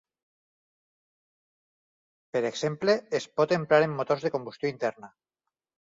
Per 2.37 2.43
exemple, 2.51 2.97
es 3.21 3.27
pot 3.41 3.57
emprar 3.59 3.83
en 3.89 3.97
motors 4.01 4.25
de 4.29 4.33
combustió 4.37 4.73
interna. 4.75 5.13